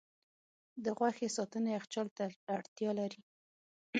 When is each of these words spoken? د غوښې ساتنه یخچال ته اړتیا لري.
د 0.83 0.85
غوښې 0.97 1.27
ساتنه 1.37 1.69
یخچال 1.77 2.07
ته 2.17 2.23
اړتیا 2.55 2.91
لري. 2.99 3.21